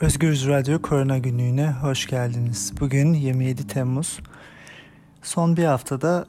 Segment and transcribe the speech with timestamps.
[0.00, 2.72] Özgürüz Radyo Korona Günlüğü'ne hoş geldiniz.
[2.80, 4.20] Bugün 27 Temmuz.
[5.22, 6.26] Son bir haftada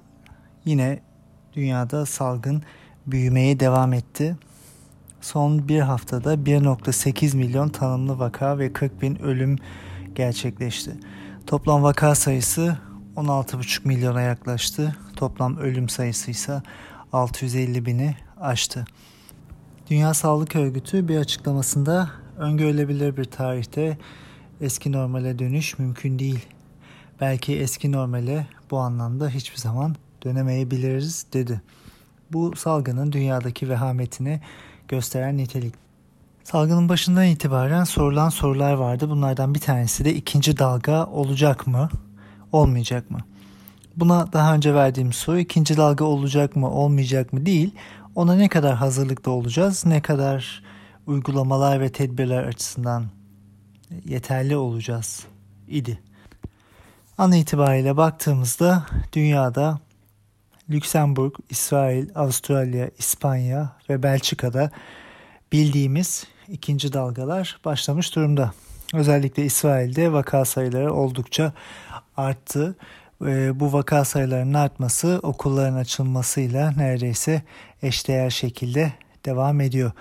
[0.66, 1.00] yine
[1.54, 2.64] dünyada salgın
[3.08, 4.38] büyümeye devam etti.
[5.22, 9.56] Son bir haftada 1.8 milyon tanımlı vaka ve 40 bin ölüm
[10.16, 10.92] gerçekleşti.
[11.48, 12.78] Toplam vaka sayısı
[13.16, 14.96] 16,5 milyona yaklaştı.
[15.16, 16.62] Toplam ölüm sayısı ise
[17.14, 18.86] 650 bini aştı.
[19.90, 23.98] Dünya Sağlık Örgütü bir açıklamasında öngörülebilir bir tarihte
[24.62, 26.46] eski normale dönüş mümkün değil.
[27.22, 31.62] Belki eski normale bu anlamda hiçbir zaman dönemeyebiliriz dedi.
[32.32, 34.42] Bu salgının dünyadaki vehametini
[34.88, 35.74] gösteren nitelik.
[36.44, 39.10] Salgının başından itibaren sorulan sorular vardı.
[39.10, 41.90] Bunlardan bir tanesi de ikinci dalga olacak mı,
[42.52, 43.20] olmayacak mı?
[43.96, 47.72] Buna daha önce verdiğim soru ikinci dalga olacak mı, olmayacak mı değil.
[48.16, 50.64] Ona ne kadar hazırlıklı olacağız, ne kadar
[51.08, 53.06] uygulamalar ve tedbirler açısından
[54.06, 55.26] yeterli olacağız
[55.68, 56.00] idi.
[57.18, 59.80] An itibariyle baktığımızda dünyada
[60.70, 64.72] Lüksemburg, İsrail, Avustralya, İspanya ve Belçika'da
[65.52, 68.54] bildiğimiz ikinci dalgalar başlamış durumda.
[68.94, 71.54] Özellikle İsrail'de vaka sayıları oldukça
[72.18, 72.76] arttı.
[73.54, 77.42] Bu vaka sayılarının artması okulların açılmasıyla neredeyse
[77.82, 78.94] eşdeğer şekilde
[79.26, 79.92] devam ediyor.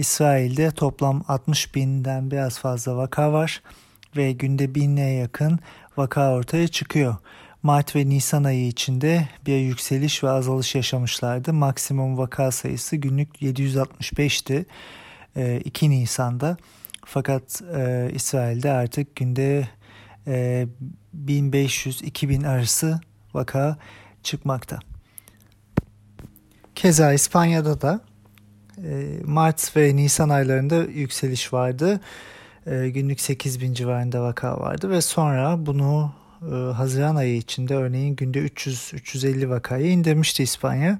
[0.00, 3.62] İsrail'de toplam 60 binden biraz fazla vaka var
[4.16, 5.58] ve günde binle yakın
[5.96, 7.16] vaka ortaya çıkıyor.
[7.62, 11.52] Mart ve Nisan ayı içinde bir yükseliş ve azalış yaşamışlardı.
[11.52, 14.66] Maksimum vaka sayısı günlük 765'ti
[15.64, 16.56] 2 Nisan'da.
[17.04, 19.68] Fakat e, İsrail'de artık günde
[20.26, 20.66] e,
[21.26, 23.00] 1500-2000 arası
[23.34, 23.76] vaka
[24.22, 24.78] çıkmakta.
[26.74, 28.09] Keza İspanya'da da e,
[29.24, 32.00] Mart ve Nisan aylarında yükseliş vardı.
[32.66, 38.16] E, günlük 8 bin civarında vaka vardı ve sonra bunu e, Haziran ayı içinde örneğin
[38.16, 40.98] günde 300-350 vakayı indirmişti İspanya.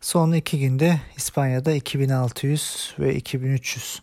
[0.00, 4.02] Son iki günde İspanya'da 2600 ve 2300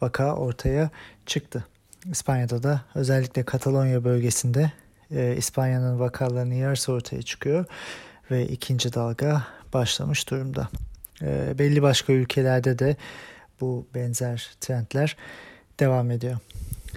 [0.00, 0.90] vaka ortaya
[1.26, 1.64] çıktı.
[2.10, 4.72] İspanya'da da özellikle Katalonya bölgesinde
[5.10, 7.64] e, İspanya'nın vakalarının yarısı ortaya çıkıyor
[8.30, 10.68] ve ikinci dalga başlamış durumda.
[11.22, 12.96] E, belli başka ülkelerde de
[13.60, 15.16] bu benzer trendler
[15.80, 16.38] devam ediyor.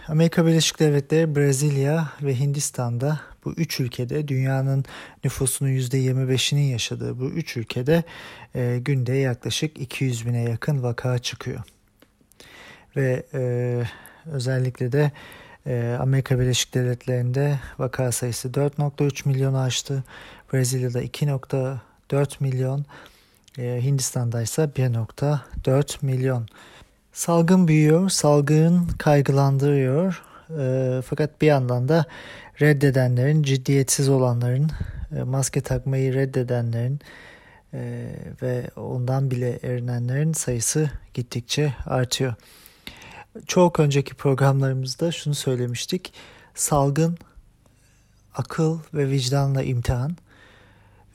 [0.07, 4.85] Amerika Birleşik Devletleri, Brezilya ve Hindistan'da bu üç ülkede dünyanın
[5.23, 8.03] nüfusunun %25'inin yaşadığı bu üç ülkede
[8.55, 11.59] e, günde yaklaşık 200 bine yakın vaka çıkıyor.
[12.95, 13.83] Ve e,
[14.25, 15.11] özellikle de
[15.65, 20.03] e, Amerika Birleşik Devletleri'nde vaka sayısı 4.3 milyonu aştı.
[20.53, 22.85] Brezilya'da 2.4 milyon,
[23.57, 26.47] Hindistan'da ise 1.4 milyon.
[27.13, 30.23] Salgın büyüyor, salgın kaygılandırıyor.
[30.59, 32.05] E, fakat bir yandan da
[32.61, 34.71] reddedenlerin, ciddiyetsiz olanların,
[35.17, 36.99] e, maske takmayı reddedenlerin
[37.73, 42.33] e, ve ondan bile erinenlerin sayısı gittikçe artıyor.
[43.47, 46.13] Çok önceki programlarımızda şunu söylemiştik.
[46.55, 47.17] Salgın
[48.35, 50.17] akıl ve vicdanla imtihan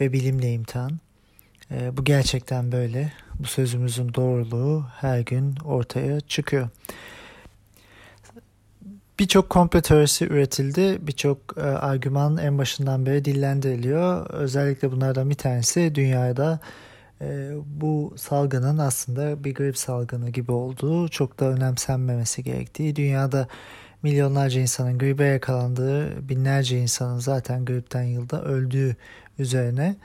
[0.00, 0.98] ve bilimle imtihan.
[1.72, 3.12] E, bu gerçekten böyle.
[3.38, 6.68] Bu sözümüzün doğruluğu her gün ortaya çıkıyor.
[9.18, 10.98] Birçok komplo teorisi üretildi.
[11.00, 14.30] Birçok e, argüman en başından beri dillendiriliyor.
[14.30, 16.60] Özellikle bunlardan bir tanesi dünyada
[17.20, 23.48] e, bu salgının aslında bir grip salgını gibi olduğu, çok da önemsenmemesi gerektiği, dünyada
[24.02, 28.96] milyonlarca insanın gribe yakalandığı, binlerce insanın zaten gripten yılda öldüğü
[29.38, 29.96] üzerine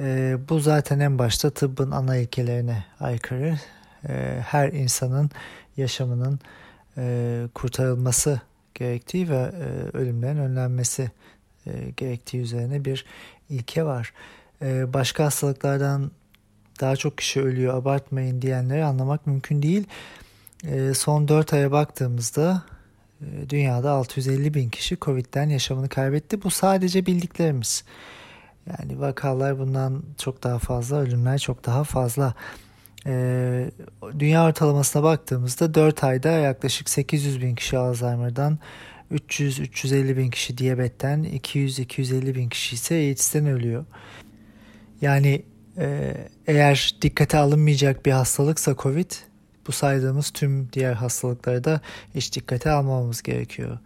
[0.00, 3.58] e, bu zaten en başta tıbbın ana ilkelerine aykırı.
[4.08, 5.30] E, her insanın
[5.76, 6.40] yaşamının
[6.98, 8.40] e, kurtarılması
[8.74, 11.10] gerektiği ve e, ölümlerin önlenmesi
[11.66, 13.04] e, gerektiği üzerine bir
[13.48, 14.12] ilke var.
[14.62, 16.10] E, başka hastalıklardan
[16.80, 19.86] daha çok kişi ölüyor abartmayın diyenleri anlamak mümkün değil.
[20.64, 22.62] E, son 4 aya baktığımızda
[23.20, 26.42] e, dünyada 650 bin kişi Covid'den yaşamını kaybetti.
[26.42, 27.84] Bu sadece bildiklerimiz.
[28.66, 32.34] Yani vakalar bundan çok daha fazla, ölümler çok daha fazla.
[33.06, 33.70] Ee,
[34.18, 38.58] dünya ortalamasına baktığımızda 4 ayda yaklaşık 800 bin kişi Alzheimer'dan,
[39.12, 43.84] 300-350 bin kişi diyabetten, 200-250 bin kişi ise AIDS'ten ölüyor.
[45.00, 45.44] Yani
[45.78, 46.16] e,
[46.46, 49.10] eğer dikkate alınmayacak bir hastalıksa COVID,
[49.66, 51.80] bu saydığımız tüm diğer hastalıkları da
[52.14, 53.78] hiç dikkate almamamız gerekiyor.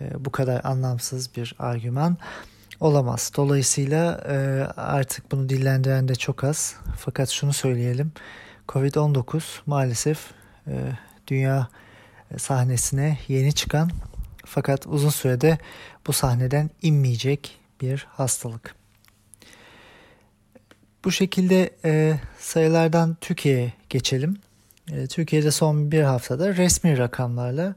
[0.00, 2.16] E, bu kadar anlamsız bir argüman
[2.80, 3.32] olamaz.
[3.36, 4.34] Dolayısıyla e,
[4.76, 6.76] artık bunu dillendiren de çok az.
[6.96, 8.12] Fakat şunu söyleyelim.
[8.68, 10.30] Covid-19 maalesef
[10.66, 10.72] e,
[11.26, 11.68] dünya
[12.38, 13.90] sahnesine yeni çıkan
[14.44, 15.58] fakat uzun sürede
[16.06, 18.74] bu sahneden inmeyecek bir hastalık.
[21.04, 24.36] Bu şekilde e, sayılardan Türkiye'ye geçelim.
[24.92, 27.74] E, Türkiye'de son bir haftada resmi rakamlarla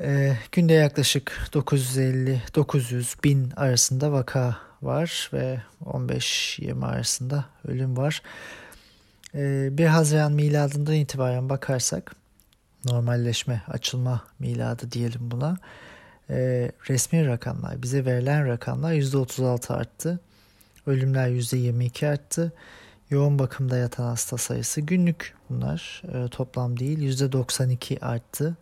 [0.00, 8.22] e, günde yaklaşık 950-900 bin arasında vaka var ve 15-20 arasında ölüm var.
[9.34, 12.14] E, 1 Haziran miladından itibaren bakarsak
[12.84, 15.56] normalleşme, açılma miladı diyelim buna.
[16.30, 20.20] E, resmi rakamlar, bize verilen rakamlar %36 arttı.
[20.86, 22.52] Ölümler %22 arttı.
[23.10, 28.56] Yoğun bakımda yatan hasta sayısı günlük bunlar e, toplam değil %92 arttı.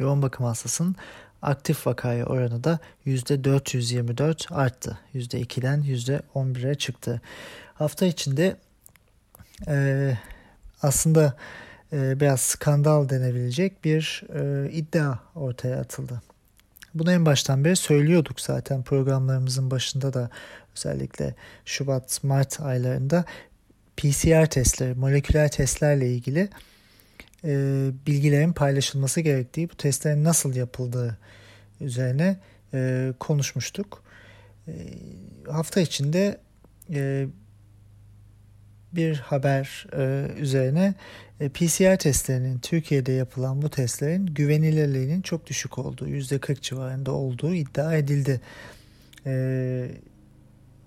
[0.00, 0.96] Yoğun bakım hastasının
[1.42, 4.98] aktif vakaya oranı da %424 arttı.
[5.14, 7.20] %2'den %11'e çıktı.
[7.74, 8.56] Hafta içinde
[9.68, 10.12] e,
[10.82, 11.36] aslında
[11.92, 16.22] e, biraz skandal denebilecek bir e, iddia ortaya atıldı.
[16.94, 20.30] Bunu en baştan beri söylüyorduk zaten programlarımızın başında da
[20.76, 23.24] özellikle Şubat-Mart aylarında
[23.96, 26.48] PCR testleri, moleküler testlerle ilgili
[27.44, 31.18] e, bilgilerin paylaşılması gerektiği, bu testlerin nasıl yapıldığı
[31.80, 32.36] üzerine
[32.74, 34.02] e, konuşmuştuk.
[34.68, 34.72] E,
[35.50, 36.40] hafta içinde
[36.90, 37.26] e,
[38.92, 40.94] bir haber e, üzerine
[41.40, 47.94] e, PCR testlerinin Türkiye'de yapılan bu testlerin güvenilirliğinin çok düşük olduğu, %40 civarında olduğu iddia
[47.94, 48.40] edildi.
[49.26, 49.90] E,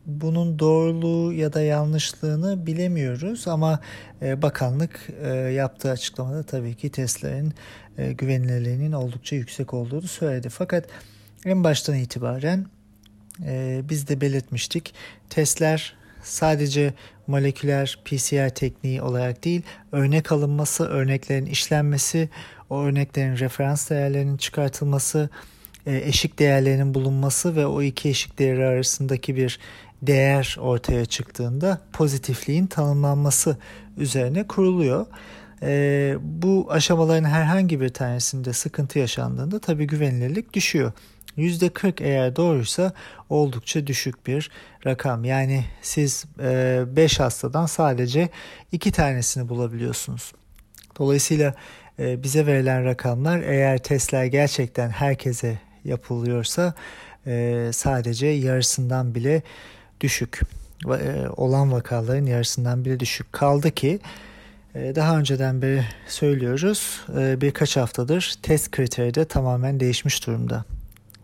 [0.05, 3.79] bunun doğruluğu ya da yanlışlığını bilemiyoruz ama
[4.21, 7.53] e, bakanlık e, yaptığı açıklamada tabii ki testlerin
[7.97, 10.49] e, güvenilirliğinin oldukça yüksek olduğunu söyledi.
[10.49, 10.85] Fakat
[11.45, 12.65] en baştan itibaren
[13.89, 14.93] biz de belirtmiştik
[15.29, 16.93] testler sadece
[17.27, 19.61] moleküler PCR tekniği olarak değil,
[19.91, 22.29] örnek alınması, örneklerin işlenmesi,
[22.69, 25.29] o örneklerin referans değerlerinin çıkartılması,
[25.85, 29.59] eşik değerlerinin bulunması ve o iki eşik değeri arasındaki bir
[30.01, 33.57] değer ortaya çıktığında pozitifliğin tanımlanması
[33.97, 35.05] üzerine kuruluyor.
[35.61, 40.91] E, bu aşamaların herhangi bir tanesinde sıkıntı yaşandığında tabii güvenilirlik düşüyor.
[41.37, 42.93] %40 eğer doğruysa
[43.29, 44.51] oldukça düşük bir
[44.85, 45.25] rakam.
[45.25, 48.29] Yani siz 5 e, hastadan sadece
[48.71, 50.31] 2 tanesini bulabiliyorsunuz.
[50.99, 51.55] Dolayısıyla
[51.99, 56.73] e, bize verilen rakamlar eğer testler gerçekten herkese yapılıyorsa
[57.27, 59.41] e, sadece yarısından bile
[60.01, 60.39] düşük.
[61.37, 63.33] Olan vakaların yarısından bile düşük.
[63.33, 63.99] Kaldı ki
[64.75, 67.01] daha önceden beri söylüyoruz
[67.41, 70.65] birkaç haftadır test kriteri de tamamen değişmiş durumda.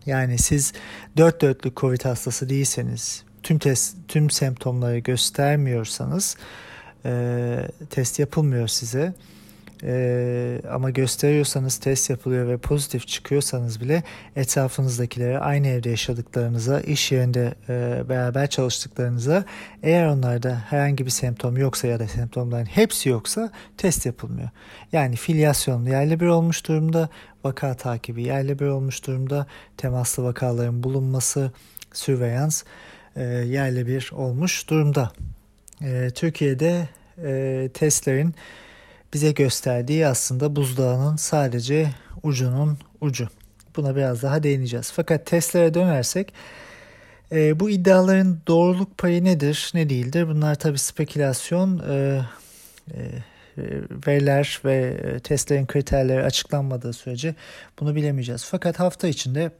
[0.06, 0.72] Yani siz
[1.16, 6.36] dört dörtlük COVID hastası değilseniz, tüm test, tüm semptomları göstermiyorsanız
[7.04, 7.56] e,
[7.90, 9.14] test yapılmıyor size.
[9.82, 14.02] E, ama gösteriyorsanız test yapılıyor ve pozitif çıkıyorsanız bile
[14.36, 19.44] etrafınızdakilere aynı evde yaşadıklarınıza, iş yerinde e, beraber çalıştıklarınıza
[19.82, 24.48] eğer onlarda herhangi bir semptom yoksa ya da semptomların hepsi yoksa test yapılmıyor.
[24.92, 27.08] Yani filyasyon yerli bir olmuş durumda,
[27.44, 31.52] vaka takibi yerli bir olmuş durumda, temaslı vakaların bulunması,
[31.92, 32.62] sürveyans
[33.16, 35.12] e, yerli bir olmuş durumda.
[35.82, 36.88] E, Türkiye'de
[37.24, 38.34] e, testlerin
[39.12, 41.90] bize gösterdiği aslında buzdağının sadece
[42.22, 43.28] ucunun ucu.
[43.76, 44.92] Buna biraz daha değineceğiz.
[44.92, 46.32] Fakat testlere dönersek
[47.32, 50.28] e, bu iddiaların doğruluk payı nedir, ne değildir?
[50.28, 51.78] Bunlar tabi spekülasyon.
[51.78, 52.22] E,
[52.94, 53.62] e,
[54.06, 57.34] veriler ve e, testlerin kriterleri açıklanmadığı sürece
[57.80, 58.44] bunu bilemeyeceğiz.
[58.44, 59.50] Fakat hafta içinde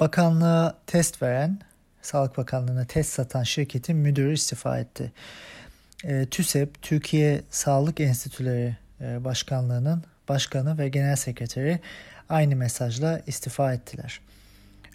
[0.00, 1.58] bakanlığa test veren,
[2.02, 5.12] Sağlık Bakanlığı'na test satan şirketin müdürü istifa etti
[6.04, 11.80] e, TÜSEP, Türkiye Sağlık Enstitüleri e, Başkanlığı'nın başkanı ve genel sekreteri
[12.28, 14.20] aynı mesajla istifa ettiler.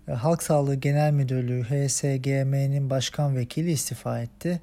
[0.07, 4.61] E, Halk Sağlığı Genel Müdürlüğü HSGM'nin başkan vekili istifa etti.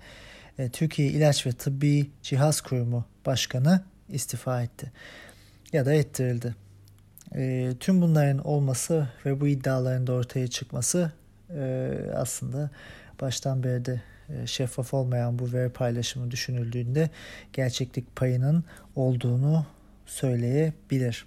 [0.59, 4.93] E, Türkiye İlaç ve Tıbbi Cihaz Kurumu Başkanı istifa etti
[5.73, 6.55] ya da ettirildi.
[7.35, 11.13] E, tüm bunların olması ve bu iddiaların da ortaya çıkması
[11.57, 12.71] e, aslında
[13.21, 14.01] baştan beri de
[14.47, 17.11] şeffaf olmayan bu veri paylaşımı düşünüldüğünde
[17.53, 18.65] gerçeklik payının
[18.97, 19.67] olduğunu
[20.07, 21.27] söyleyebilir.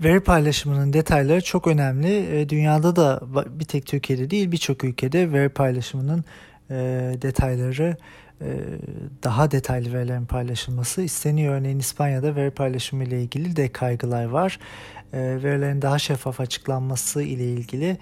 [0.00, 2.40] Veri paylaşımının detayları çok önemli.
[2.40, 3.20] E, dünyada da
[3.60, 6.24] bir tek Türkiye'de değil birçok ülkede veri paylaşımının
[6.70, 6.74] e,
[7.22, 7.96] detayları
[9.24, 11.54] daha detaylı verilerin paylaşılması isteniyor.
[11.54, 14.58] Örneğin İspanya'da veri paylaşımı ile ilgili de kaygılar var.
[15.12, 17.98] Verilerin daha şeffaf açıklanması ile ilgili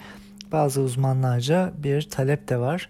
[0.52, 2.88] bazı uzmanlarca bir talep de var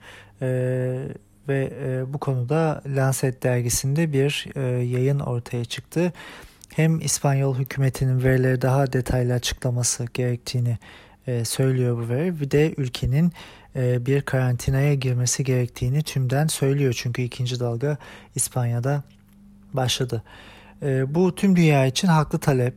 [1.48, 6.12] ve e, bu konuda Lancet dergisinde bir e, yayın ortaya çıktı.
[6.74, 10.78] hem İspanyol hükümetinin verileri daha detaylı açıklaması gerektiğini
[11.26, 12.40] e, söylüyor bu veri.
[12.40, 13.32] Bir de ülkenin
[13.76, 16.94] e, bir karantinaya girmesi gerektiğini tümden söylüyor.
[17.02, 17.98] Çünkü ikinci dalga
[18.34, 19.02] İspanya'da
[19.72, 20.22] başladı.
[20.82, 22.74] E, bu tüm dünya için haklı talep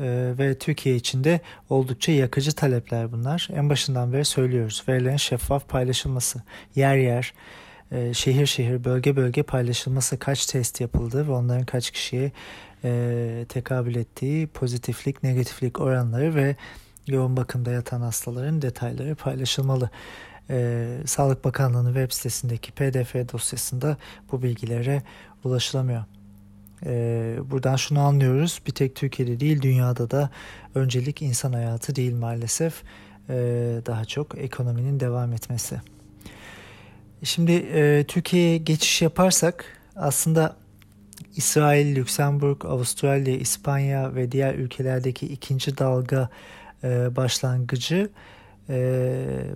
[0.00, 3.48] e, ve Türkiye için de oldukça yakıcı talepler bunlar.
[3.54, 4.84] En başından beri söylüyoruz.
[4.88, 6.42] Verilerin şeffaf paylaşılması,
[6.74, 7.34] yer yer,
[7.92, 12.32] e, şehir şehir, bölge bölge paylaşılması, kaç test yapıldı ve onların kaç kişiye
[12.84, 16.56] e, tekabül ettiği pozitiflik, negatiflik oranları ve
[17.06, 19.90] yoğun bakımda yatan hastaların detayları paylaşılmalı.
[20.50, 23.96] Ee, Sağlık Bakanlığı'nın web sitesindeki pdf dosyasında
[24.32, 25.02] bu bilgilere
[25.44, 26.04] ulaşılamıyor.
[26.84, 28.62] Ee, buradan şunu anlıyoruz.
[28.66, 30.30] Bir tek Türkiye'de değil dünyada da
[30.74, 32.82] öncelik insan hayatı değil maalesef.
[33.28, 35.80] Ee, daha çok ekonominin devam etmesi.
[37.22, 39.64] Şimdi e, Türkiye'ye geçiş yaparsak
[39.96, 40.56] aslında
[41.36, 46.28] İsrail, Lüksemburg, Avustralya, İspanya ve diğer ülkelerdeki ikinci dalga
[46.84, 48.10] e, başlangıcı
[48.68, 48.76] e,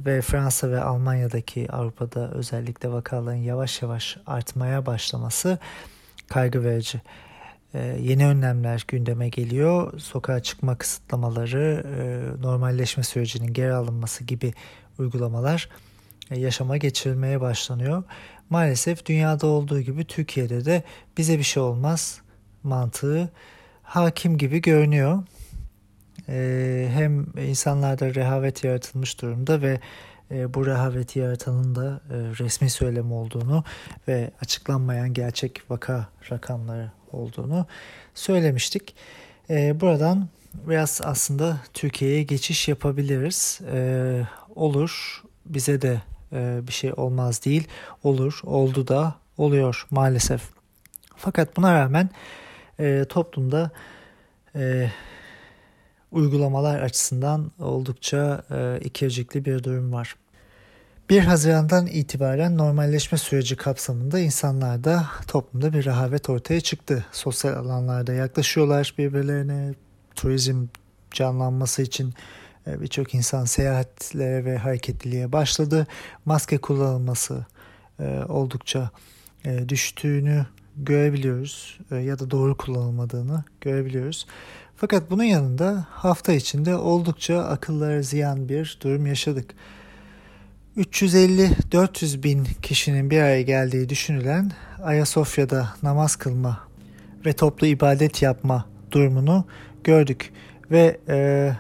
[0.07, 5.59] ve Fransa ve Almanya'daki Avrupa'da özellikle vakaların yavaş yavaş artmaya başlaması
[6.29, 7.03] kaygı verici.
[7.75, 10.01] E, yeni önlemler gündeme geliyor.
[10.01, 14.55] Sokağa çıkma kısıtlamaları, e, normalleşme sürecinin geri alınması gibi
[14.99, 15.69] uygulamalar
[16.37, 18.03] yaşama geçirilmeye başlanıyor.
[18.51, 20.83] Maalesef dünyada olduğu gibi Türkiye'de de
[21.19, 22.21] bize bir şey olmaz
[22.63, 23.31] mantığı
[23.83, 25.23] hakim gibi görünüyor.
[26.29, 29.81] Ee, hem insanlarda rehavet yaratılmış durumda ve
[30.31, 33.65] e, bu rehaveti yaratanın da e, resmi söylem olduğunu
[34.09, 37.67] ve açıklanmayan gerçek vaka rakamları olduğunu
[38.15, 38.95] söylemiştik.
[39.51, 40.29] E, buradan
[40.69, 43.61] biraz aslında Türkiye'ye geçiş yapabiliriz.
[44.55, 47.69] Olur bize de bir şey olmaz değil.
[48.05, 50.43] Olur oldu da oluyor maalesef.
[51.17, 52.11] Fakat buna rağmen
[53.09, 53.71] toplumda
[56.13, 60.17] uygulamalar açısından oldukça e, ikircikli bir durum var.
[61.11, 67.05] 1 Haziran'dan itibaren normalleşme süreci kapsamında insanlarda toplumda bir rehavet ortaya çıktı.
[67.13, 69.75] Sosyal alanlarda yaklaşıyorlar birbirlerine.
[70.15, 70.67] Turizm
[71.13, 72.13] canlanması için e,
[72.67, 75.87] birçok insan seyahatlere ve hareketliliğe başladı.
[76.25, 77.47] Maske kullanılması
[78.01, 78.91] e, oldukça
[79.45, 84.27] e, düştüğünü görebiliyoruz ya da doğru kullanılmadığını görebiliyoruz.
[84.77, 89.55] Fakat bunun yanında hafta içinde oldukça akıllara ziyan bir durum yaşadık.
[90.77, 94.53] 350-400 bin kişinin bir araya geldiği düşünülen
[94.83, 96.61] Ayasofya'da namaz kılma
[97.27, 99.45] ve toplu ibadet yapma durumunu
[99.85, 100.33] gördük.
[100.71, 101.53] Ve e,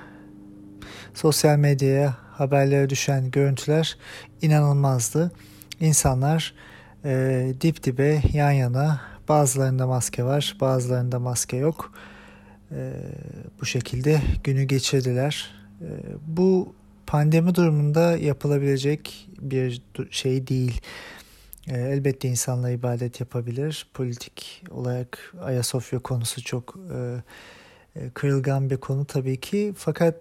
[1.21, 3.99] sosyal medyaya haberlere düşen görüntüler
[4.43, 5.33] inanılmazdı.
[5.81, 6.55] İnsanlar
[7.05, 11.93] e, dip dibe yan yana bazılarında maske var bazılarında maske yok
[12.73, 12.93] e,
[13.61, 15.51] bu şekilde günü geçirdiler.
[15.81, 15.89] E,
[16.27, 16.75] bu
[17.07, 20.81] pandemi durumunda yapılabilecek bir şey değil.
[21.69, 23.87] E, elbette insanla ibadet yapabilir.
[23.95, 27.23] Politik olarak Ayasofya konusu çok e,
[28.01, 29.75] e, kırılgan bir konu tabii ki.
[29.77, 30.15] Fakat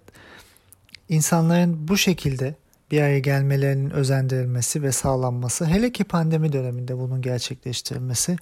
[1.10, 2.56] insanların bu şekilde
[2.92, 8.38] bir araya gelmelerinin özendirilmesi ve sağlanması, hele ki pandemi döneminde bunun gerçekleştirilmesi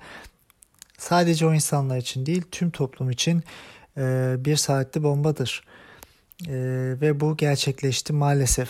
[0.97, 3.43] sadece o insanlar için değil, tüm toplum için
[3.97, 5.63] e, bir saatli bombadır.
[6.47, 6.55] E,
[7.01, 8.69] ve bu gerçekleşti maalesef.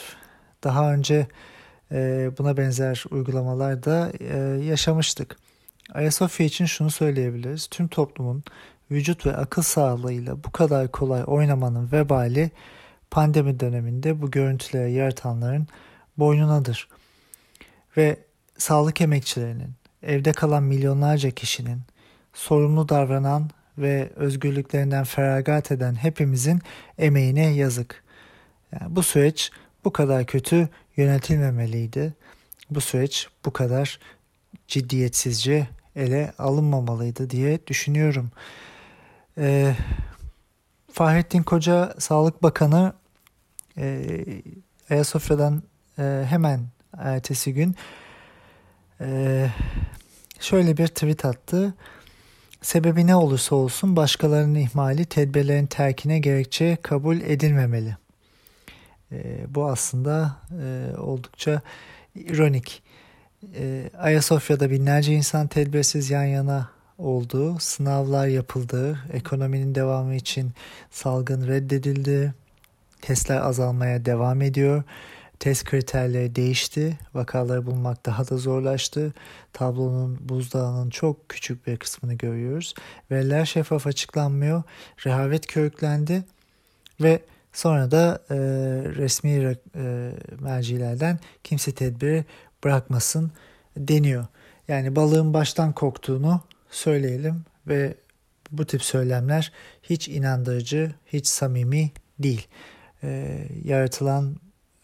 [0.64, 1.28] Daha önce
[1.92, 4.12] e, buna benzer uygulamalar da
[4.64, 5.38] yaşamıştık.
[5.94, 7.68] Ayasofya için şunu söyleyebiliriz.
[7.68, 8.44] Tüm toplumun
[8.92, 12.52] vücut ve akıl sağlığıyla bu kadar kolay oynamanın vebali
[13.12, 15.68] pandemi döneminde bu görüntüleri yaratanların
[16.18, 16.88] boynunadır.
[17.98, 18.18] Ve
[18.58, 19.74] sağlık emekçilerinin,
[20.04, 21.82] evde kalan milyonlarca kişinin,
[22.34, 26.62] sorumlu davranan ve özgürlüklerinden feragat eden hepimizin
[26.98, 28.04] emeğine yazık.
[28.72, 29.52] Yani bu süreç
[29.86, 32.14] bu kadar kötü yönetilmemeliydi.
[32.70, 34.00] Bu süreç bu kadar
[34.68, 38.32] ciddiyetsizce ele alınmamalıydı diye düşünüyorum.
[39.38, 39.76] Ee,
[40.98, 42.94] Fahrettin Koca Sağlık Bakanı
[43.78, 44.10] e,
[44.90, 45.64] Ayasofya'dan
[46.00, 46.60] e, hemen
[46.98, 47.76] ertesi gün
[49.02, 49.48] e,
[50.40, 51.74] şöyle bir tweet attı.
[52.62, 57.98] Sebebi ne olursa olsun başkalarının ihmali tedbirlerin terkine gerekçe kabul edilmemeli.
[59.12, 61.62] E, bu aslında e, oldukça
[62.16, 62.84] ironik.
[63.56, 70.52] E, Ayasofya'da binlerce insan tedbirsiz yan yana olduğu, sınavlar yapıldı, ekonominin devamı için
[70.92, 72.34] salgın reddedildi,
[73.02, 74.84] testler azalmaya devam ediyor.
[75.40, 77.00] test kriterleri değişti.
[77.14, 79.14] Vakaları bulmak daha da zorlaştı.
[79.54, 82.74] Tablonun buzdağının çok küçük bir kısmını görüyoruz.
[83.12, 84.64] Veriler şeffaf açıklanmıyor.
[85.06, 86.24] Rehavet körüklendi
[87.02, 87.22] ve
[87.54, 88.36] sonra da e,
[88.96, 92.26] resmi e, mercilerden kimse tedbiri
[92.64, 93.32] bırakmasın
[93.78, 94.26] deniyor.
[94.68, 97.96] Yani balığın baştan koktuğunu söyleyelim ve
[98.52, 99.52] bu tip söylemler
[99.84, 102.48] hiç inandırıcı, hiç samimi değil.
[103.04, 104.36] E, yaratılan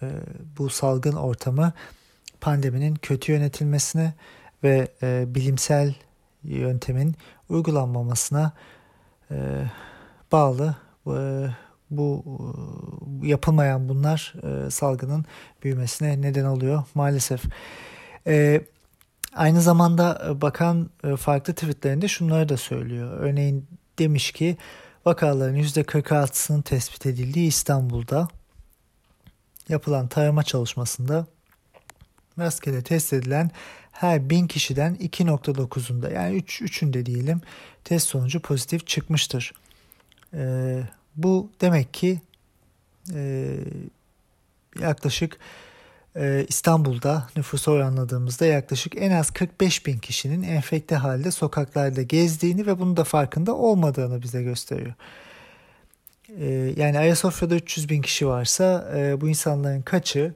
[0.01, 0.11] e,
[0.57, 1.73] bu salgın ortamı
[2.41, 4.13] pandeminin kötü yönetilmesine
[4.63, 5.95] ve e, bilimsel
[6.43, 7.15] yöntemin
[7.49, 8.51] uygulanmamasına
[9.31, 9.37] e,
[10.31, 10.75] bağlı.
[11.07, 11.47] E,
[11.91, 12.23] bu
[13.23, 15.25] e, yapılmayan bunlar e, salgının
[15.63, 17.43] büyümesine neden oluyor maalesef.
[18.27, 18.61] E,
[19.35, 23.19] aynı zamanda e, bakan e, farklı tweetlerinde şunları da söylüyor.
[23.19, 23.67] Örneğin
[23.99, 24.57] demiş ki
[25.05, 28.27] vakaların %46'sının tespit edildiği İstanbul'da
[29.69, 31.27] yapılan tarama çalışmasında
[32.39, 33.51] rastgele test edilen
[33.91, 37.41] her bin kişiden 2.9'unda yani 3, 3'ünde diyelim
[37.83, 39.53] test sonucu pozitif çıkmıştır.
[40.33, 40.83] Ee,
[41.15, 42.21] bu demek ki
[43.13, 43.55] e,
[44.79, 45.39] yaklaşık
[46.47, 52.97] İstanbul'da nüfus oranladığımızda yaklaşık en az 45 bin kişinin enfekte halde sokaklarda gezdiğini ve bunun
[52.97, 54.93] da farkında olmadığını bize gösteriyor.
[56.39, 60.33] Ee, yani Ayasofya'da 300 bin kişi varsa e, bu insanların kaçı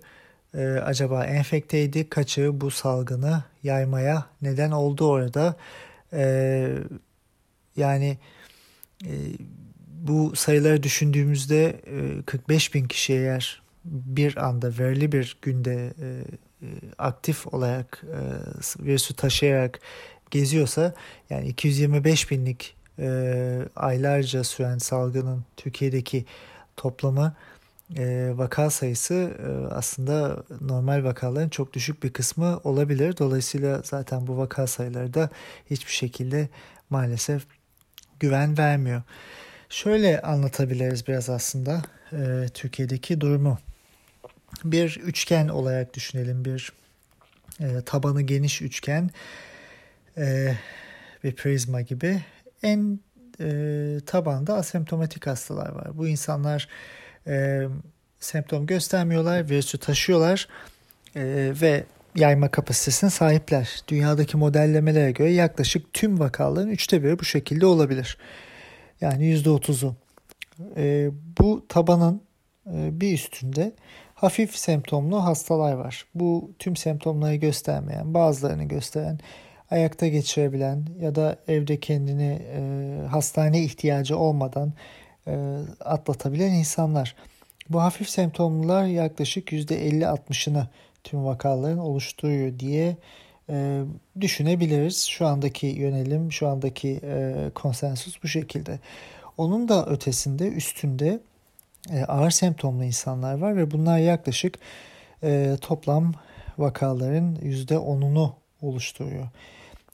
[0.54, 5.56] e, acaba enfekteydi, kaçı bu salgını yaymaya neden oldu orada.
[6.14, 6.74] Ee,
[7.78, 8.18] yani
[9.06, 9.12] e,
[9.88, 11.82] bu sayıları düşündüğümüzde
[12.26, 15.94] 45 bin kişi eğer bir anda verili bir günde
[16.98, 18.04] aktif olarak
[18.80, 19.80] virüsü taşıyarak
[20.32, 20.94] geziyorsa
[21.30, 26.26] yani 225 binlik e, aylarca süren salgının Türkiye'deki
[26.78, 27.36] toplamı
[27.98, 33.18] e, vaka sayısı e, aslında normal vakaların çok düşük bir kısmı olabilir.
[33.18, 35.30] Dolayısıyla zaten bu vaka sayıları da
[35.70, 36.50] hiçbir şekilde
[36.90, 37.44] maalesef
[38.20, 39.02] güven vermiyor.
[39.70, 41.82] Şöyle anlatabiliriz biraz aslında
[42.14, 43.58] e, Türkiye'deki durumu.
[44.72, 46.74] Bir üçgen olarak düşünelim bir
[47.60, 49.10] e, tabanı geniş üçgen
[50.18, 50.56] e,
[51.24, 52.22] bir prizma gibi
[52.64, 53.00] en
[53.40, 55.98] e, tabanda asemptomatik hastalar var.
[55.98, 56.68] Bu insanlar
[57.28, 57.68] e,
[58.20, 60.48] semptom göstermiyorlar, virüsü taşıyorlar
[61.16, 61.84] e, ve
[62.16, 63.82] yayma kapasitesine sahipler.
[63.88, 68.18] Dünyadaki modellemelere göre yaklaşık tüm vakaların üçte biri bu şekilde olabilir.
[69.02, 69.96] Yani yüzde otuzu.
[70.78, 72.22] E, bu tabanın
[72.66, 73.72] e, bir üstünde
[74.18, 76.06] hafif semptomlu hastalar var.
[76.16, 79.20] Bu tüm semptomları göstermeyen, bazılarını gösteren
[79.72, 82.62] ayakta geçirebilen ya da evde kendini e,
[83.08, 84.74] hastane ihtiyacı olmadan
[85.28, 87.16] e, atlatabilen insanlar.
[87.70, 90.68] Bu hafif semptomlular yaklaşık %50-60'ını
[91.04, 92.98] tüm vakaların oluşturuyor diye
[93.50, 93.82] e,
[94.22, 95.06] düşünebiliriz.
[95.06, 98.80] Şu andaki yönelim, şu andaki e, konsensus bu şekilde.
[99.38, 101.20] Onun da ötesinde, üstünde
[101.92, 104.60] e, ağır semptomlu insanlar var ve bunlar yaklaşık
[105.24, 106.14] e, toplam
[106.58, 109.28] vakaların %10'unu oluşturuyor.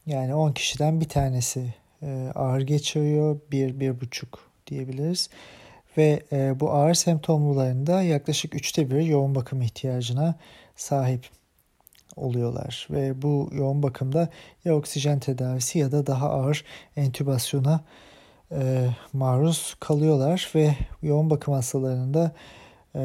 [0.06, 5.29] Yani 10 kişiden bir tanesi e, ağır geçiriyor, bir, bir buçuk diyebiliriz.
[5.97, 10.36] Ve e, bu ağır semptomlularında yaklaşık üçte bir yoğun bakım ihtiyacına
[10.75, 11.29] sahip
[12.15, 12.88] oluyorlar.
[12.91, 14.29] Ve bu yoğun bakımda
[14.65, 16.65] ya oksijen tedavisi ya da daha ağır
[16.97, 17.82] entübasyona
[18.60, 20.52] e, maruz kalıyorlar.
[20.56, 22.32] Ve yoğun bakım hastalarında
[22.96, 23.02] e,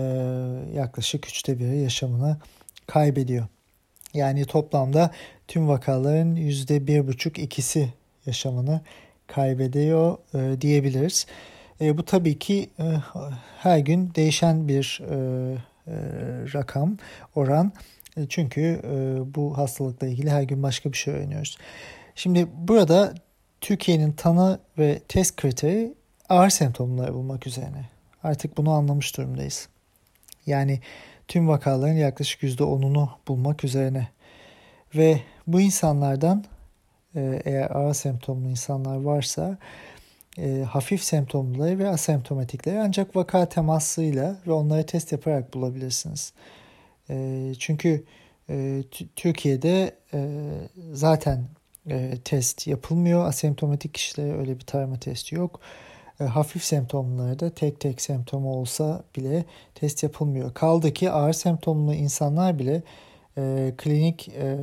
[0.75, 2.37] yaklaşık üçte biri yaşamını
[2.87, 3.47] kaybediyor.
[4.15, 5.11] Yani toplamda
[5.49, 7.93] tüm vakaların yüzde bir buçuk ikisi
[8.27, 8.81] yaşamını
[9.27, 11.27] kaybediyor e, diyebiliriz.
[11.81, 12.85] E, bu tabii ki e,
[13.59, 15.15] her gün değişen bir e,
[15.87, 15.95] e,
[16.55, 16.97] rakam,
[17.35, 17.73] oran.
[18.17, 18.95] E, çünkü e,
[19.35, 21.59] bu hastalıkla ilgili her gün başka bir şey öğreniyoruz.
[22.15, 23.15] Şimdi burada
[23.61, 25.95] Türkiye'nin tanı ve test kriteri
[26.29, 27.89] ağır semptomları bulmak üzerine.
[28.23, 29.69] Artık bunu anlamış durumdayız.
[30.47, 30.81] Yani
[31.29, 34.09] tüm vakaların yaklaşık %10'unu bulmak üzerine.
[34.95, 36.45] Ve bu insanlardan
[37.15, 39.59] e, eğer ağır semptomlu insanlar varsa
[40.39, 46.33] e, hafif semptomluları ve asemptomatikleri ancak vaka temasıyla ve onları test yaparak bulabilirsiniz.
[47.11, 48.05] E, çünkü
[49.17, 49.95] Türkiye'de
[50.93, 51.45] zaten
[52.25, 53.27] test yapılmıyor.
[53.27, 55.61] Asemptomatik kişilere öyle bir tarama testi yok.
[56.19, 60.55] hafif semptomlarda tek tek semptomu olsa bile test yapılmıyor.
[60.55, 62.83] Kaldı ki ağır semptomlu insanlar bile
[63.39, 64.59] e, klinik e,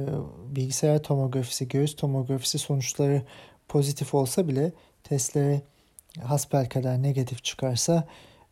[0.48, 3.22] bilgisayar tomografisi, göğüs tomografisi sonuçları
[3.68, 4.72] pozitif olsa bile
[5.04, 5.62] testlere
[6.24, 8.08] hasbelkader negatif çıkarsa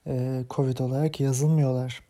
[0.07, 2.01] e, COVID olarak yazılmıyorlar.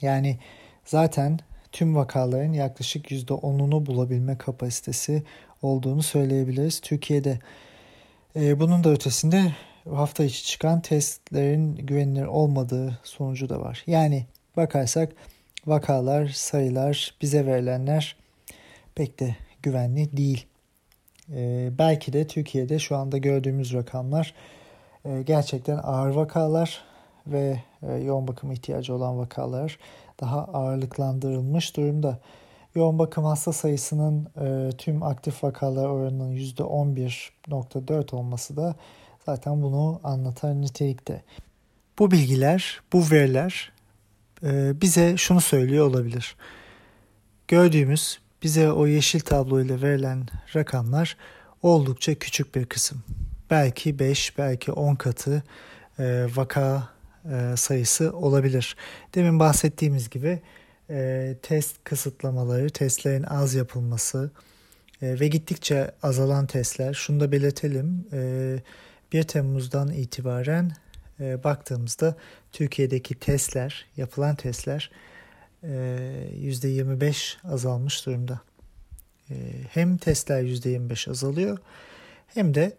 [0.00, 0.38] Yani
[0.84, 1.38] zaten
[1.72, 5.22] tüm vakaların yaklaşık %10'unu bulabilme kapasitesi
[5.62, 6.80] olduğunu söyleyebiliriz.
[6.80, 7.38] Türkiye'de
[8.36, 9.52] e, bunun da ötesinde
[9.90, 13.82] hafta içi çıkan testlerin güvenilir olmadığı sonucu da var.
[13.86, 15.12] Yani bakarsak
[15.66, 18.16] vakalar, sayılar, bize verilenler
[18.94, 20.46] pek de güvenli değil.
[21.30, 24.34] E, belki de Türkiye'de şu anda gördüğümüz rakamlar
[25.04, 26.84] e, gerçekten ağır vakalar
[27.26, 27.62] ve
[28.04, 29.78] yoğun bakım ihtiyacı olan vakalar
[30.20, 32.18] daha ağırlıklandırılmış durumda.
[32.76, 38.74] Yoğun bakım hasta sayısının e, tüm aktif vakalar oranının %11.4 olması da
[39.26, 41.22] zaten bunu anlatan nitelikte.
[41.98, 43.72] Bu bilgiler, bu veriler
[44.42, 46.36] e, bize şunu söylüyor olabilir.
[47.48, 51.16] Gördüğümüz bize o yeşil tabloyla verilen rakamlar
[51.62, 53.02] oldukça küçük bir kısım.
[53.50, 55.42] Belki 5, belki 10 katı
[55.98, 56.88] e, vaka
[57.32, 58.76] e, sayısı olabilir.
[59.14, 60.40] Demin bahsettiğimiz gibi
[60.90, 64.30] e, test kısıtlamaları, testlerin az yapılması
[65.02, 66.94] e, ve gittikçe azalan testler.
[66.94, 68.06] Şunu da belirtelim.
[68.12, 68.58] E,
[69.12, 70.72] 1 Temmuz'dan itibaren
[71.20, 72.16] e, baktığımızda
[72.52, 74.90] Türkiye'deki testler, yapılan testler
[75.62, 75.68] e,
[76.40, 78.40] %25 azalmış durumda.
[79.30, 79.34] E,
[79.70, 81.58] hem testler %25 azalıyor
[82.26, 82.76] hem de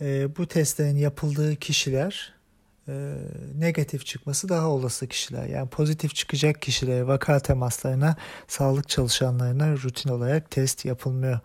[0.00, 2.34] e, bu testlerin yapıldığı kişiler
[2.88, 3.16] e,
[3.58, 5.46] negatif çıkması daha olası kişiler.
[5.46, 8.16] Yani pozitif çıkacak kişilere, vaka temaslarına,
[8.48, 11.40] sağlık çalışanlarına rutin olarak test yapılmıyor.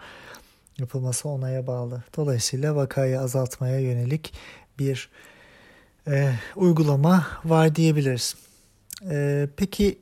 [0.78, 2.04] Yapılması onaya bağlı.
[2.18, 4.34] Dolayısıyla vakayı azaltmaya yönelik
[4.80, 5.10] bir
[6.08, 8.36] e, uygulama var diyebiliriz.
[9.10, 10.00] E, peki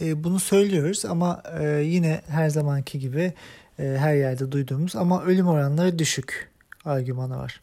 [0.00, 3.32] e, bunu söylüyoruz ama e, yine her zamanki gibi
[3.78, 6.50] e, her yerde duyduğumuz ama ölüm oranları düşük
[6.84, 7.60] argümanı var.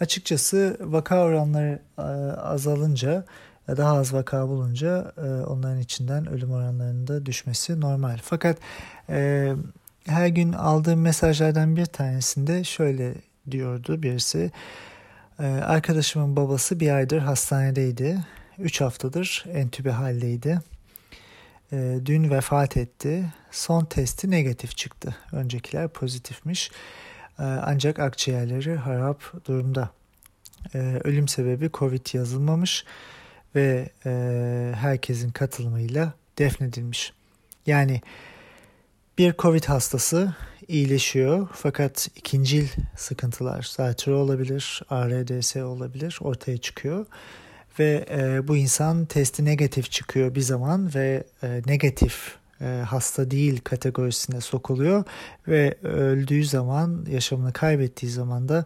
[0.00, 2.02] Açıkçası vaka oranları e,
[2.40, 3.24] azalınca
[3.68, 8.18] daha az vaka bulunca e, onların içinden ölüm oranlarında düşmesi normal.
[8.22, 8.58] Fakat
[9.10, 9.52] e,
[10.06, 13.14] her gün aldığım mesajlardan bir tanesinde şöyle
[13.50, 14.50] diyordu birisi.
[15.62, 18.18] Arkadaşımın babası bir aydır hastanedeydi.
[18.58, 20.60] Üç haftadır entübe haldeydi.
[22.04, 23.32] Dün vefat etti.
[23.50, 25.16] Son testi negatif çıktı.
[25.32, 26.70] Öncekiler pozitifmiş.
[27.38, 29.90] Ee, ancak akciğerleri harap durumda.
[30.74, 32.84] Ee, ölüm sebebi Covid yazılmamış
[33.54, 34.10] ve e,
[34.76, 37.12] herkesin katılımıyla defnedilmiş.
[37.66, 38.00] Yani
[39.18, 40.34] bir Covid hastası
[40.68, 47.06] iyileşiyor fakat ikincil sıkıntılar, zatürre olabilir, ARDS olabilir ortaya çıkıyor.
[47.78, 54.40] Ve e, bu insan testi negatif çıkıyor bir zaman ve e, negatif hasta değil kategorisine
[54.40, 55.04] sokuluyor
[55.48, 58.64] ve öldüğü zaman yaşamını kaybettiği zaman da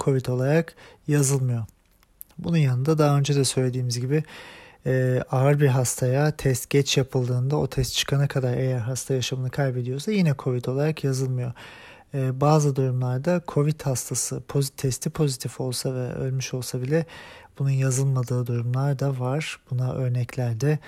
[0.00, 0.74] COVID olarak
[1.08, 1.64] yazılmıyor.
[2.38, 4.24] Bunun yanında daha önce de söylediğimiz gibi
[4.86, 10.12] e, ağır bir hastaya test geç yapıldığında o test çıkana kadar eğer hasta yaşamını kaybediyorsa
[10.12, 11.52] yine COVID olarak yazılmıyor.
[12.14, 17.06] E, bazı durumlarda COVID hastası pozit, testi pozitif olsa ve ölmüş olsa bile
[17.58, 19.60] bunun yazılmadığı durumlar da var.
[19.70, 20.78] Buna örneklerde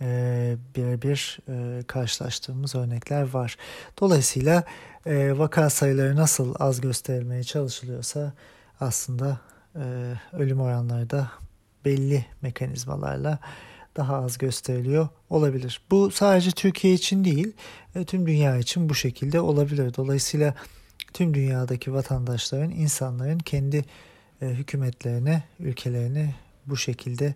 [0.00, 3.56] e, birebir e, karşılaştığımız örnekler var.
[4.00, 4.64] Dolayısıyla
[5.06, 8.32] e, vaka sayıları nasıl az gösterilmeye çalışılıyorsa
[8.80, 9.40] aslında
[9.76, 11.30] e, ölüm oranları da
[11.84, 13.38] belli mekanizmalarla
[13.96, 15.80] daha az gösteriliyor olabilir.
[15.90, 17.52] Bu sadece Türkiye için değil,
[17.94, 19.94] e, tüm dünya için bu şekilde olabilir.
[19.94, 20.54] Dolayısıyla
[21.12, 23.84] tüm dünyadaki vatandaşların, insanların kendi
[24.42, 26.34] e, hükümetlerine, ülkelerine
[26.66, 27.34] bu şekilde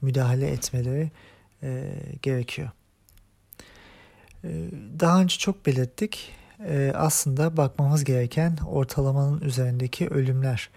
[0.00, 1.10] müdahale etmeleri
[1.64, 2.70] e, gerekiyor.
[4.44, 4.48] E,
[5.00, 6.32] daha önce çok belirttik.
[6.68, 10.70] E, aslında bakmamız gereken ortalamanın üzerindeki ölümler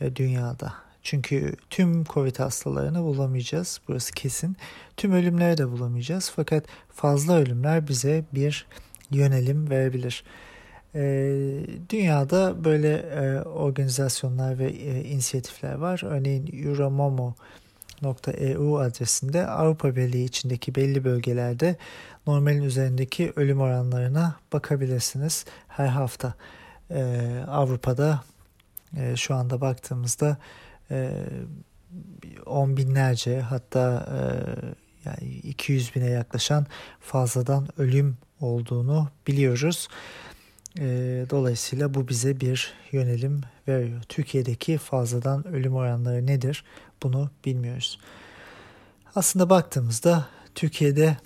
[0.00, 0.74] e, dünyada.
[1.02, 3.80] Çünkü tüm COVID hastalarını bulamayacağız.
[3.88, 4.56] Burası kesin.
[4.96, 6.32] Tüm ölümleri de bulamayacağız.
[6.36, 8.66] Fakat fazla ölümler bize bir
[9.10, 10.24] yönelim verebilir.
[11.90, 13.02] Dünyada böyle
[13.42, 14.72] organizasyonlar ve
[15.02, 16.00] inisiyatifler var.
[16.04, 17.34] Örneğin Euromomo
[18.02, 21.76] .eu adresinde Avrupa Birliği içindeki belli bölgelerde
[22.26, 26.34] normalin üzerindeki ölüm oranlarına bakabilirsiniz her hafta.
[26.90, 28.24] Ee, Avrupa'da
[28.96, 30.36] e, şu anda baktığımızda
[30.90, 31.10] e,
[32.46, 34.20] on binlerce hatta e,
[35.04, 36.66] yani 200 bine yaklaşan
[37.00, 39.88] fazladan ölüm olduğunu biliyoruz.
[40.78, 40.84] E,
[41.30, 44.02] dolayısıyla bu bize bir yönelim veriyor.
[44.08, 46.64] Türkiye'deki fazladan ölüm oranları nedir?
[47.02, 47.98] Bunu bilmiyoruz.
[49.14, 51.16] Aslında baktığımızda Türkiye'de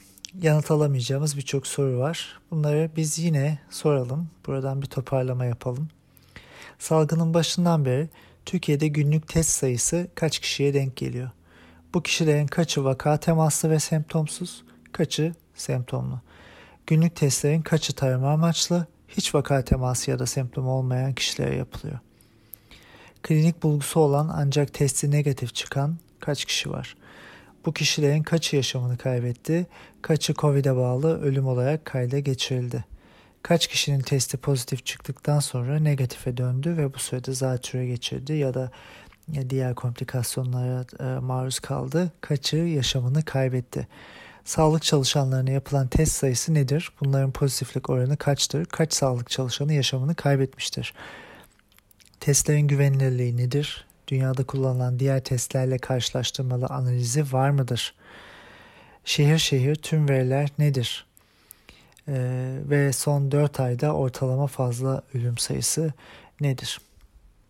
[0.43, 2.41] yanıt alamayacağımız birçok soru var.
[2.51, 4.31] Bunları biz yine soralım.
[4.47, 5.89] Buradan bir toparlama yapalım.
[6.79, 8.09] Salgının başından beri
[8.47, 11.31] Türkiye'de günlük test sayısı kaç kişiye denk geliyor?
[11.95, 16.21] Bu kişilerin kaçı vaka temaslı ve semptomsuz, kaçı semptomlu.
[16.87, 21.99] Günlük testlerin kaçı tarama amaçlı, hiç vaka teması ya da semptomu olmayan kişilere yapılıyor.
[23.23, 26.97] Klinik bulgusu olan ancak testi negatif çıkan kaç kişi var?
[27.67, 29.67] Bu kişilerin kaçı yaşamını kaybetti,
[30.03, 32.85] kaçı COVID'e bağlı ölüm olarak kayda geçirildi?
[33.43, 38.71] Kaç kişinin testi pozitif çıktıktan sonra negatife döndü ve bu sürede zatüre geçirdi ya da
[39.49, 42.13] diğer komplikasyonlara e, maruz kaldı?
[42.21, 43.89] Kaçı yaşamını kaybetti?
[44.45, 46.93] Sağlık çalışanlarına yapılan test sayısı nedir?
[47.01, 48.65] Bunların pozitiflik oranı kaçtır?
[48.65, 50.95] Kaç sağlık çalışanı yaşamını kaybetmiştir?
[52.23, 53.85] Testlerin güvenilirliği nedir?
[54.09, 57.95] Dünyada kullanılan diğer testlerle karşılaştırmalı analizi var mıdır?
[59.05, 61.07] Şehir şehir tüm veriler nedir?
[62.09, 62.15] Ee,
[62.65, 65.93] ve son 4 ayda ortalama fazla ölüm sayısı
[66.41, 66.81] nedir?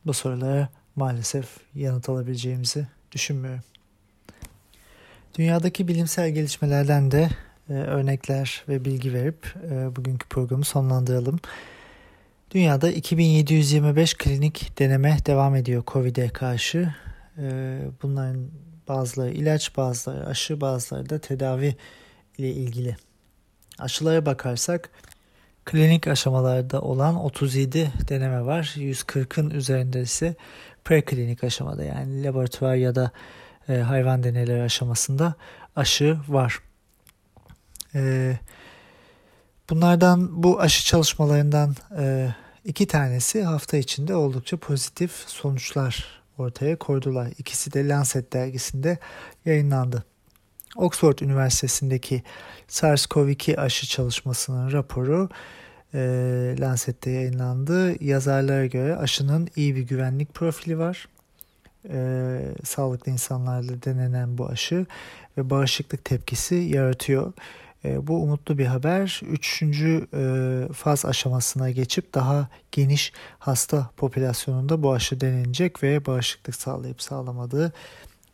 [0.06, 3.62] Bu sorulara maalesef yanıt alabileceğimizi düşünmüyorum.
[5.38, 7.30] Dünyadaki bilimsel gelişmelerden de
[7.68, 11.40] e, örnekler ve bilgi verip e, bugünkü programı sonlandıralım.
[12.54, 16.94] Dünyada 2725 klinik deneme devam ediyor COVID'e karşı.
[17.38, 18.50] E, bunların
[18.88, 21.76] bazıları ilaç, bazıları aşı, bazıları da tedavi
[22.38, 22.96] ile ilgili.
[23.78, 24.90] Aşılara bakarsak
[25.64, 28.74] klinik aşamalarda olan 37 deneme var.
[28.76, 30.34] 140'ın üzerinde ise
[30.84, 33.10] preklinik aşamada yani laboratuvar ya da
[33.68, 35.34] e, hayvan deneyleri aşamasında
[35.76, 36.58] aşı var.
[37.94, 38.32] E,
[39.70, 42.34] bunlardan bu aşı çalışmalarından e,
[42.64, 47.29] iki tanesi hafta içinde oldukça pozitif sonuçlar ortaya koydular.
[47.38, 48.98] İkisi de Lancet dergisinde
[49.44, 50.05] yayınlandı.
[50.77, 52.22] Oxford Üniversitesi'ndeki
[52.68, 55.29] SARS-CoV-2 aşı çalışmasının raporu
[55.94, 55.98] e,
[56.59, 58.05] Lancet'te yayınlandı.
[58.05, 61.09] Yazarlara göre aşının iyi bir güvenlik profili var
[61.90, 64.87] e, sağlıklı insanlarla denenen bu aşı
[65.38, 67.33] ve bağışıklık tepkisi yaratıyor.
[67.84, 69.20] E, bu umutlu bir haber.
[69.24, 77.02] Üçüncü e, faz aşamasına geçip daha geniş hasta popülasyonunda bu aşı denenecek ve bağışıklık sağlayıp
[77.02, 77.72] sağlamadığı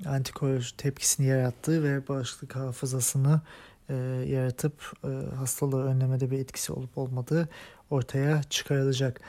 [0.06, 3.40] antikor tepkisini yarattığı ve bağışıklık hafızasını
[3.88, 3.94] e,
[4.26, 7.48] yaratıp e, hastalığı önlemede bir etkisi olup olmadığı
[7.90, 9.20] ortaya çıkarılacak.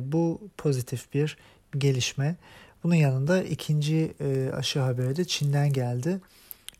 [0.00, 1.36] Bu pozitif bir
[1.78, 2.36] gelişme.
[2.84, 4.14] Bunun yanında ikinci
[4.52, 6.20] aşı haberi de Çin'den geldi.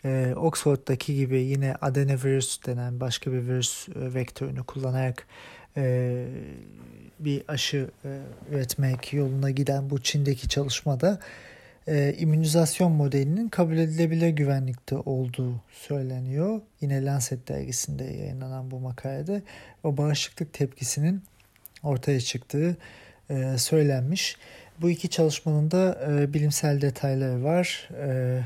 [0.05, 5.27] E, Oxford'daki gibi yine adenovirüs denen başka bir virüs e, vektörünü kullanarak
[5.77, 6.27] e,
[7.19, 8.19] bir aşı e,
[8.51, 11.21] üretmek yoluna giden bu Çin'deki çalışmada
[11.89, 16.61] e, immünizasyon modelinin kabul edilebilir güvenlikte olduğu söyleniyor.
[16.81, 19.43] Yine Lancet dergisinde yayınlanan bu makalede
[19.85, 21.23] o bağışıklık tepkisinin
[21.83, 22.77] ortaya çıktığı
[23.31, 24.37] e, söylenmiş.
[24.81, 27.89] Bu iki çalışmanın da e, bilimsel detayları var.
[28.03, 28.41] E,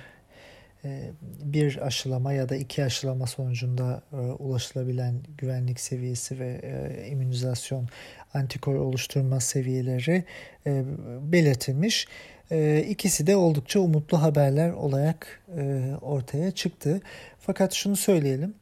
[1.42, 7.88] bir aşılama ya da iki aşılama sonucunda e, ulaşılabilen güvenlik seviyesi ve e, immünizasyon
[8.34, 10.24] antikor oluşturma seviyeleri
[10.66, 10.84] e,
[11.22, 12.06] belirtilmiş.
[12.50, 17.00] E, ikisi de oldukça umutlu haberler olarak e, ortaya çıktı.
[17.40, 18.54] Fakat şunu söyleyelim.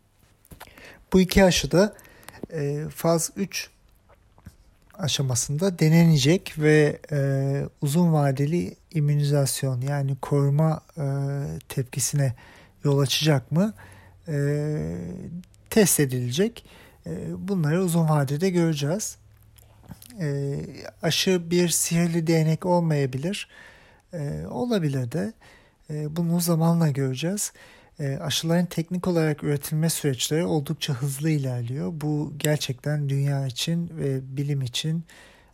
[1.12, 1.94] Bu iki aşıda
[2.52, 3.70] e, faz 3
[5.00, 7.20] aşamasında denenecek ve e,
[7.80, 11.04] uzun vadeli immünizasyon yani koruma e,
[11.68, 12.34] tepkisine
[12.84, 13.74] yol açacak mı
[14.28, 14.36] e,
[15.70, 16.64] test edilecek.
[17.06, 17.10] E,
[17.48, 19.16] bunları uzun vadede göreceğiz.
[20.20, 20.56] E,
[21.02, 23.48] aşı bir sihirli değnek olmayabilir.
[24.12, 25.32] E, olabilir de.
[25.90, 27.52] E, bunu zamanla göreceğiz.
[28.00, 31.92] E, aşıların teknik olarak üretilme süreçleri oldukça hızlı ilerliyor.
[31.94, 35.04] Bu gerçekten dünya için ve bilim için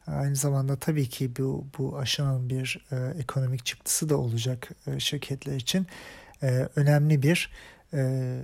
[0.06, 5.56] aynı zamanda tabii ki bu, bu aşının bir e, ekonomik çıktısı da olacak e, şirketler
[5.56, 5.86] için.
[6.42, 7.50] E, önemli bir
[7.94, 8.40] e,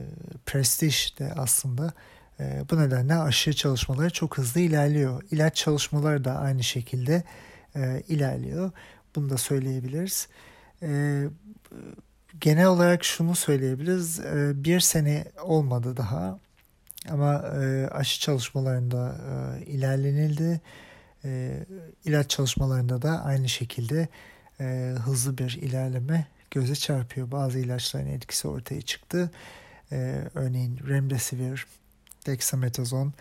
[0.46, 1.92] prestij de aslında.
[2.40, 5.22] E, bu nedenle aşı çalışmaları çok hızlı ilerliyor.
[5.30, 7.22] İlaç çalışmaları da aynı şekilde
[7.76, 8.70] e, ilerliyor.
[9.16, 10.28] Bunu da söyleyebiliriz.
[10.82, 11.22] E,
[12.40, 14.20] genel olarak şunu söyleyebiliriz.
[14.20, 16.38] Ee, bir sene olmadı daha
[17.10, 20.60] ama e, aşı çalışmalarında e, ilerlenildi.
[21.24, 21.58] E,
[22.04, 24.08] ilaç çalışmalarında da aynı şekilde
[25.04, 27.30] hızlı bir ilerleme göze çarpıyor.
[27.30, 29.30] Bazı ilaçların etkisi ortaya çıktı.
[30.34, 31.66] Örneğin remdesivir,
[32.26, 33.12] dexamethasone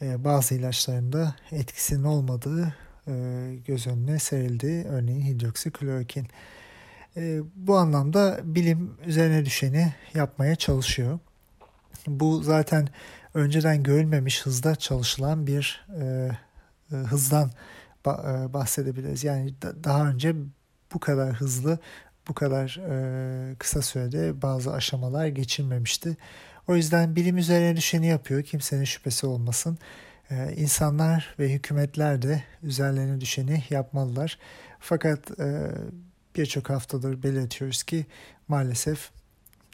[0.00, 2.74] bazı ilaçlarında etkisinin olmadığı
[3.66, 4.86] göz önüne serildi.
[4.88, 6.26] Örneğin hidroksiklorokin.
[7.16, 11.18] E, bu anlamda bilim üzerine düşeni yapmaya çalışıyor.
[12.06, 12.88] Bu zaten
[13.34, 16.30] önceden görülmemiş hızda çalışılan bir e,
[16.92, 17.50] e hızdan
[18.06, 19.24] e, bahsedebiliriz.
[19.24, 20.34] Yani da, daha önce
[20.94, 21.78] bu kadar hızlı
[22.28, 26.16] bu kadar e, kısa sürede bazı aşamalar geçirmemişti.
[26.68, 28.42] O yüzden bilim üzerine düşeni yapıyor.
[28.42, 29.78] Kimsenin şüphesi olmasın.
[30.30, 34.38] E, insanlar ve hükümetler de üzerlerine düşeni yapmalılar.
[34.80, 35.70] Fakat e,
[36.36, 38.06] birçok haftadır belirtiyoruz ki
[38.48, 39.10] maalesef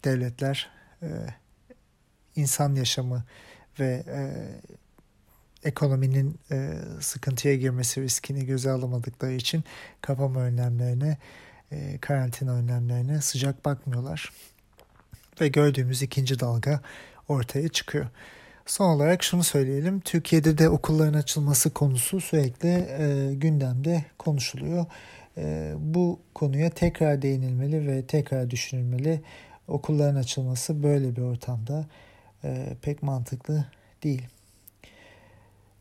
[0.04, 0.70] devletler
[1.02, 1.08] e,
[2.36, 3.24] insan yaşamı
[3.80, 4.20] ve e,
[5.64, 9.64] ekonominin e, sıkıntıya girmesi riskini göze alamadıkları için
[10.00, 11.18] kapama önlemlerine,
[11.72, 14.32] e, karantina önlemlerine sıcak bakmıyorlar.
[15.40, 16.80] Ve gördüğümüz ikinci dalga
[17.28, 18.06] ortaya çıkıyor.
[18.66, 20.00] Son olarak şunu söyleyelim.
[20.00, 24.86] Türkiye'de de okulların açılması konusu sürekli e, gündemde konuşuluyor.
[25.40, 29.20] E, bu konuya tekrar değinilmeli ve tekrar düşünülmeli.
[29.68, 31.86] Okulların açılması böyle bir ortamda
[32.44, 33.64] e, pek mantıklı
[34.02, 34.22] değil.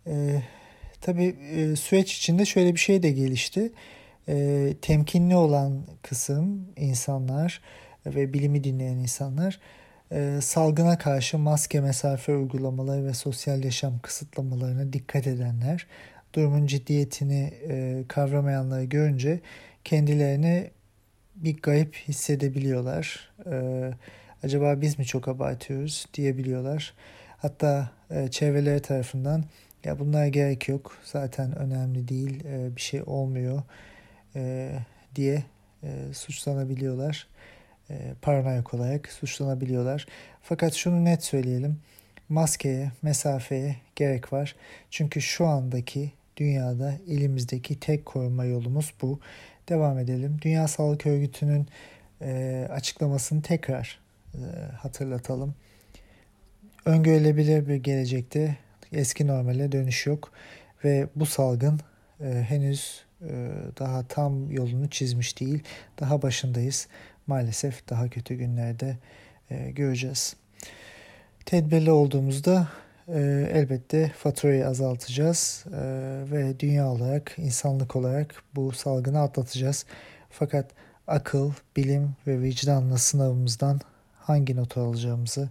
[0.07, 0.41] E,
[1.01, 3.71] tabii e, süreç içinde şöyle bir şey de gelişti.
[4.27, 7.61] E, temkinli olan kısım insanlar
[8.05, 9.59] ve bilimi dinleyen insanlar
[10.11, 15.87] e, salgına karşı maske, mesafe uygulamaları ve sosyal yaşam kısıtlamalarına dikkat edenler
[16.33, 19.39] durumun ciddiyetini e, kavramayanları görünce
[19.83, 20.71] kendilerini
[21.35, 23.31] bir garip hissedebiliyorlar.
[23.45, 23.91] E,
[24.43, 26.93] acaba biz mi çok abartıyoruz diyebiliyorlar.
[27.37, 29.43] Hatta e, çevreleri tarafından
[29.83, 33.61] ya bunlara gerek yok zaten önemli değil e, bir şey olmuyor
[34.35, 34.71] e,
[35.15, 35.43] diye
[35.83, 37.27] e, suçlanabiliyorlar.
[37.89, 40.05] E, paranoyak olarak suçlanabiliyorlar.
[40.41, 41.79] Fakat şunu net söyleyelim.
[42.29, 44.55] Maskeye, mesafeye gerek var.
[44.89, 49.19] Çünkü şu andaki dünyada elimizdeki tek koruma yolumuz bu.
[49.69, 50.37] Devam edelim.
[50.41, 51.67] Dünya Sağlık Örgütü'nün
[52.21, 53.99] e, açıklamasını tekrar
[54.33, 54.39] e,
[54.75, 55.55] hatırlatalım.
[56.85, 58.57] Öngörülebilir bir gelecekte
[58.91, 60.31] eski normale dönüş yok
[60.83, 61.79] ve bu salgın
[62.21, 65.63] e, henüz e, daha tam yolunu çizmiş değil.
[65.99, 66.87] Daha başındayız.
[67.27, 68.97] Maalesef daha kötü günlerde
[69.51, 70.35] e, göreceğiz.
[71.45, 72.67] Tedbirli olduğumuzda
[73.13, 75.81] e, elbette faturayı azaltacağız e,
[76.31, 79.85] ve dünya olarak, insanlık olarak bu salgını atlatacağız.
[80.29, 80.71] Fakat
[81.07, 83.81] akıl, bilim ve vicdanla sınavımızdan
[84.19, 85.49] hangi notu alacağımızı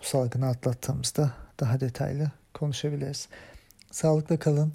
[0.00, 3.28] bu salgını atlattığımızda daha detaylı konuşabiliriz.
[3.90, 4.72] Sağlıklı kalın,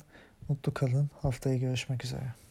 [0.49, 1.09] mutlu kalın.
[1.21, 2.42] Haftaya görüşmek üzere.